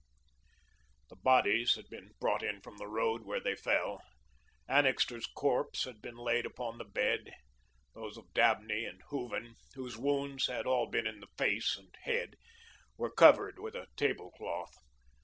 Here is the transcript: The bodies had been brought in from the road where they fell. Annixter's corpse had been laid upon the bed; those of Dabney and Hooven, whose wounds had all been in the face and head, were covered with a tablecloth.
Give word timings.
The 1.11 1.15
bodies 1.15 1.75
had 1.75 1.87
been 1.91 2.13
brought 2.19 2.41
in 2.41 2.59
from 2.61 2.77
the 2.79 2.87
road 2.87 3.23
where 3.23 3.39
they 3.39 3.55
fell. 3.55 4.01
Annixter's 4.67 5.27
corpse 5.27 5.83
had 5.83 6.01
been 6.01 6.15
laid 6.17 6.43
upon 6.47 6.79
the 6.79 6.85
bed; 6.85 7.31
those 7.93 8.17
of 8.17 8.33
Dabney 8.33 8.83
and 8.83 9.03
Hooven, 9.11 9.57
whose 9.75 9.97
wounds 9.97 10.47
had 10.47 10.65
all 10.65 10.87
been 10.87 11.05
in 11.05 11.19
the 11.19 11.29
face 11.37 11.77
and 11.77 11.95
head, 12.01 12.33
were 12.97 13.11
covered 13.11 13.59
with 13.59 13.75
a 13.75 13.89
tablecloth. 13.95 14.73